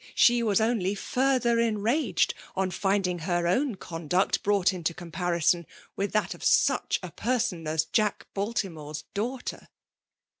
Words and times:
She 0.15 0.41
was 0.41 0.59
only 0.59 0.95
ftirther 0.95 1.63
enraged 1.63 2.33
on 2.55 2.71
finding 2.71 3.19
her 3.19 3.45
own 3.47 3.75
conduct 3.75 4.41
brought 4.41 4.73
into 4.73 4.95
comparison 4.95 5.67
with 5.95 6.11
that 6.13 6.33
of 6.33 6.43
such 6.43 6.99
a 7.03 7.11
person 7.11 7.67
as 7.67 7.85
Jack 7.85 8.25
Baltimore's 8.33 9.03
daughter. 9.13 9.67